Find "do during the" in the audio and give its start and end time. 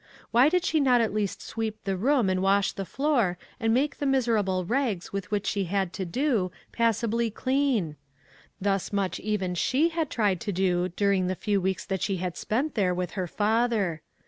10.51-11.35